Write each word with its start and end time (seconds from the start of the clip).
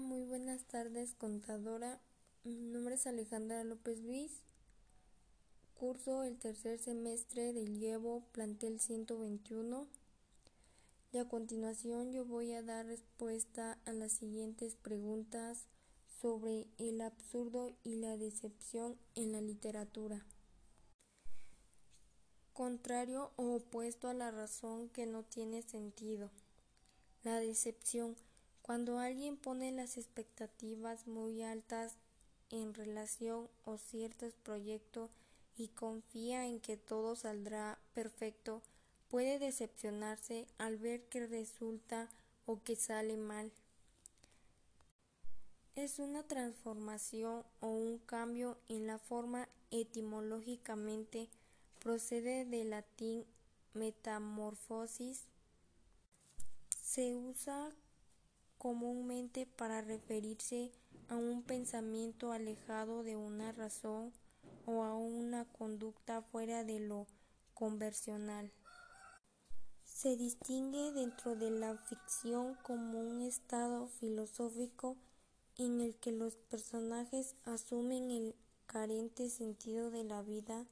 Muy 0.00 0.24
buenas 0.24 0.64
tardes, 0.64 1.14
contadora. 1.14 2.00
Mi 2.42 2.56
nombre 2.56 2.96
es 2.96 3.06
Alejandra 3.06 3.62
López 3.62 4.00
Luis. 4.00 4.42
Curso 5.74 6.24
el 6.24 6.36
tercer 6.36 6.80
semestre 6.80 7.52
del 7.52 7.78
Llevo 7.78 8.24
Plantel 8.32 8.80
121. 8.80 9.86
Y 11.12 11.18
a 11.18 11.28
continuación 11.28 12.12
yo 12.12 12.24
voy 12.24 12.52
a 12.54 12.62
dar 12.62 12.86
respuesta 12.86 13.78
a 13.84 13.92
las 13.92 14.10
siguientes 14.10 14.74
preguntas 14.74 15.68
sobre 16.20 16.66
el 16.78 17.00
absurdo 17.00 17.76
y 17.84 17.94
la 17.94 18.16
decepción 18.16 18.98
en 19.14 19.30
la 19.30 19.42
literatura. 19.42 20.26
Contrario 22.52 23.30
o 23.36 23.54
opuesto 23.54 24.08
a 24.08 24.14
la 24.14 24.32
razón 24.32 24.88
que 24.88 25.06
no 25.06 25.22
tiene 25.22 25.62
sentido. 25.62 26.32
La 27.22 27.38
decepción 27.38 28.16
cuando 28.64 28.98
alguien 28.98 29.36
pone 29.36 29.72
las 29.72 29.98
expectativas 29.98 31.06
muy 31.06 31.42
altas 31.42 31.98
en 32.48 32.72
relación 32.72 33.50
o 33.66 33.76
ciertos 33.76 34.32
proyectos 34.36 35.10
y 35.54 35.68
confía 35.68 36.46
en 36.46 36.60
que 36.60 36.78
todo 36.78 37.14
saldrá 37.14 37.78
perfecto, 37.92 38.62
puede 39.10 39.38
decepcionarse 39.38 40.46
al 40.56 40.78
ver 40.78 41.04
que 41.10 41.26
resulta 41.26 42.08
o 42.46 42.62
que 42.62 42.74
sale 42.74 43.18
mal. 43.18 43.52
Es 45.74 45.98
una 45.98 46.22
transformación 46.22 47.44
o 47.60 47.68
un 47.68 47.98
cambio 47.98 48.56
en 48.70 48.86
la 48.86 48.96
forma 48.96 49.46
etimológicamente 49.72 51.28
procede 51.80 52.46
del 52.46 52.70
latín 52.70 53.26
metamorfosis. 53.74 55.26
Se 56.70 57.14
usa 57.14 57.70
comúnmente 58.58 59.46
para 59.46 59.82
referirse 59.82 60.72
a 61.08 61.16
un 61.16 61.42
pensamiento 61.42 62.32
alejado 62.32 63.02
de 63.02 63.16
una 63.16 63.52
razón 63.52 64.12
o 64.66 64.82
a 64.84 64.94
una 64.94 65.44
conducta 65.44 66.22
fuera 66.22 66.64
de 66.64 66.80
lo 66.80 67.06
convencional. 67.52 68.52
Se 69.84 70.16
distingue 70.16 70.92
dentro 70.92 71.36
de 71.36 71.50
la 71.50 71.76
ficción 71.76 72.56
como 72.62 73.00
un 73.00 73.22
estado 73.22 73.86
filosófico 73.86 74.96
en 75.56 75.80
el 75.80 75.96
que 75.96 76.12
los 76.12 76.36
personajes 76.36 77.36
asumen 77.44 78.10
el 78.10 78.34
carente 78.66 79.28
sentido 79.28 79.90
de 79.90 80.04
la 80.04 80.22
vida 80.22 80.66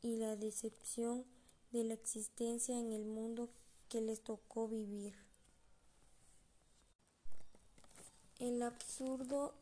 y 0.00 0.16
la 0.16 0.36
decepción 0.36 1.24
de 1.70 1.84
la 1.84 1.94
existencia 1.94 2.78
en 2.78 2.92
el 2.92 3.04
mundo 3.04 3.50
que 3.88 4.00
les 4.00 4.22
tocó 4.22 4.68
vivir. 4.68 5.31
El 8.42 8.60
absurdo 8.64 9.54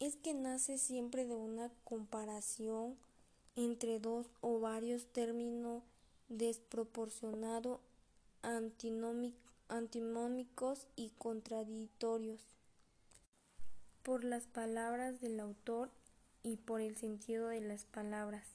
es 0.00 0.16
que 0.16 0.32
nace 0.32 0.78
siempre 0.78 1.26
de 1.26 1.34
una 1.34 1.70
comparación 1.84 2.96
entre 3.54 4.00
dos 4.00 4.30
o 4.40 4.60
varios 4.60 5.04
términos 5.12 5.82
desproporcionados, 6.30 7.80
antinómicos 9.68 10.86
y 10.96 11.10
contradictorios 11.18 12.40
por 14.02 14.24
las 14.24 14.46
palabras 14.46 15.20
del 15.20 15.38
autor 15.38 15.90
y 16.42 16.56
por 16.56 16.80
el 16.80 16.96
sentido 16.96 17.48
de 17.48 17.60
las 17.60 17.84
palabras. 17.84 18.46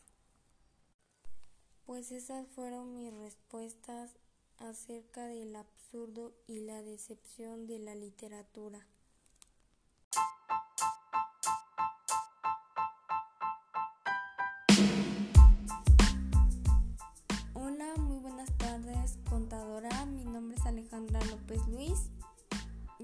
Pues 1.85 2.11
esas 2.11 2.47
fueron 2.47 2.95
mis 2.95 3.13
respuestas 3.13 4.15
acerca 4.57 5.27
del 5.27 5.55
absurdo 5.55 6.33
y 6.47 6.61
la 6.61 6.81
decepción 6.81 7.67
de 7.67 7.77
la 7.77 7.93
literatura. 7.93 8.83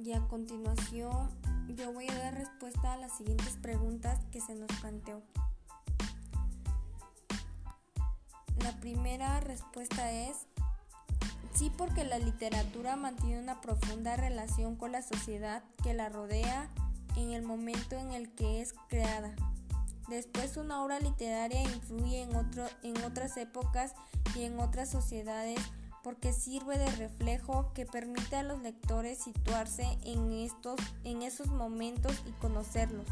Y 0.05 0.13
a 0.13 0.21
continuación 0.27 1.29
yo 1.67 1.91
voy 1.91 2.07
a 2.07 2.13
dar 2.13 2.35
respuesta 2.35 2.93
a 2.93 2.97
las 2.97 3.17
siguientes 3.17 3.57
preguntas 3.59 4.19
que 4.31 4.39
se 4.39 4.53
nos 4.53 4.69
planteó. 4.79 5.23
La 8.61 8.79
primera 8.79 9.39
respuesta 9.39 10.11
es 10.11 10.45
sí 11.55 11.71
porque 11.75 12.03
la 12.03 12.19
literatura 12.19 12.95
mantiene 12.95 13.39
una 13.39 13.61
profunda 13.61 14.15
relación 14.15 14.75
con 14.75 14.91
la 14.91 15.01
sociedad 15.01 15.63
que 15.83 15.95
la 15.95 16.09
rodea 16.09 16.69
en 17.15 17.31
el 17.31 17.41
momento 17.41 17.95
en 17.95 18.11
el 18.11 18.29
que 18.35 18.61
es 18.61 18.75
creada. 18.87 19.35
Después 20.07 20.55
una 20.57 20.83
obra 20.83 20.99
literaria 20.99 21.63
influye 21.63 22.21
en, 22.21 22.35
otro, 22.35 22.67
en 22.83 22.95
otras 23.03 23.37
épocas 23.37 23.95
y 24.35 24.43
en 24.43 24.59
otras 24.59 24.87
sociedades 24.91 25.59
porque 26.05 26.33
sirve 26.33 26.77
de 26.77 26.85
reflejo 26.91 27.71
que 27.73 27.87
permite 27.87 28.35
a 28.35 28.43
los 28.43 28.61
lectores 28.61 29.17
situarse 29.17 29.87
en, 30.03 30.31
estos, 30.33 30.79
en 31.03 31.23
esos 31.23 31.47
momentos 31.47 32.13
y 32.27 32.31
conocerlos. 32.33 33.07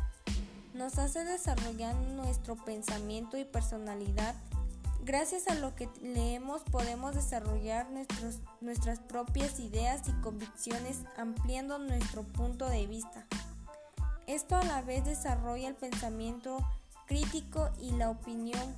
Nos 0.75 0.99
hace 0.99 1.23
desarrollar 1.25 1.95
nuestro 1.95 2.55
pensamiento 2.55 3.35
y 3.35 3.45
personalidad. 3.45 4.35
Gracias 5.03 5.47
a 5.47 5.55
lo 5.55 5.75
que 5.75 5.89
leemos 6.03 6.61
podemos 6.65 7.15
desarrollar 7.15 7.89
nuestros, 7.89 8.37
nuestras 8.61 8.99
propias 8.99 9.59
ideas 9.59 10.07
y 10.07 10.11
convicciones 10.21 10.99
ampliando 11.17 11.79
nuestro 11.79 12.21
punto 12.21 12.69
de 12.69 12.85
vista. 12.85 13.25
Esto 14.27 14.55
a 14.55 14.63
la 14.65 14.83
vez 14.83 15.03
desarrolla 15.03 15.67
el 15.67 15.75
pensamiento 15.75 16.59
crítico 17.07 17.71
y 17.81 17.89
la 17.93 18.11
opinión, 18.11 18.77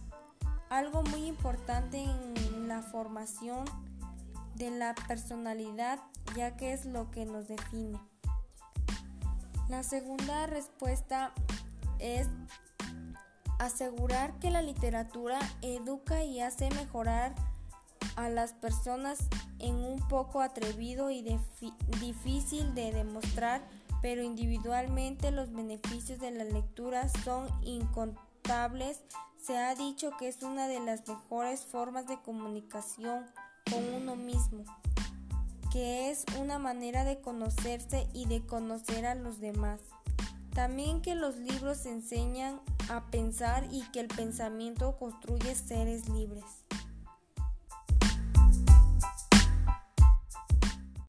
algo 0.70 1.04
muy 1.04 1.26
importante 1.26 2.02
en 2.02 2.70
la 2.70 2.82
formación 2.82 3.66
de 4.56 4.72
la 4.72 4.96
personalidad 5.08 6.00
ya 6.36 6.58
que 6.58 6.74
es 6.74 6.86
lo 6.86 7.12
que 7.12 7.26
nos 7.26 7.48
define. 7.48 8.00
La 9.70 9.84
segunda 9.84 10.48
respuesta 10.48 11.34
es 12.00 12.28
asegurar 13.60 14.38
que 14.40 14.52
la 14.52 14.62
literatura 14.62 15.40
educa 15.62 16.24
y 16.24 16.42
hace 16.42 16.70
mejorar 16.72 17.34
a 18.16 18.30
las 18.30 18.54
personas 18.54 19.20
en 19.60 19.76
un 19.76 20.00
poco 20.08 20.42
atrevido 20.42 21.10
y 21.10 21.26
difícil 22.00 22.74
de 22.76 22.92
demostrar, 22.92 23.62
pero 24.02 24.22
individualmente 24.24 25.32
los 25.32 25.52
beneficios 25.52 26.20
de 26.20 26.32
la 26.32 26.44
lectura 26.44 27.10
son 27.24 27.48
incontables. 27.64 29.02
Se 29.42 29.58
ha 29.58 29.76
dicho 29.76 30.12
que 30.18 30.28
es 30.28 30.44
una 30.44 30.68
de 30.68 30.80
las 30.80 31.08
mejores 31.08 31.66
formas 31.66 32.08
de 32.08 32.22
comunicación 32.22 33.26
con 33.70 33.84
uno 33.94 34.16
mismo, 34.16 34.64
que 35.72 36.12
es 36.12 36.26
una 36.40 36.60
manera 36.60 37.04
de 37.04 37.20
conocerse 37.20 38.08
y 38.14 38.26
de 38.26 38.46
conocer 38.46 39.06
a 39.06 39.16
los 39.16 39.40
demás. 39.40 39.82
También 40.54 41.02
que 41.02 41.16
los 41.16 41.36
libros 41.36 41.86
enseñan 41.86 42.62
a 42.90 43.06
pensar 43.12 43.68
y 43.72 43.82
que 43.92 44.00
el 44.00 44.08
pensamiento 44.08 44.98
construye 44.98 45.54
seres 45.56 46.08
libres. 46.10 46.65